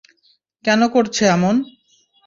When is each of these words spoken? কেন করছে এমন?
কেন 0.65 0.81
করছে 0.87 1.23
এমন? 1.27 1.55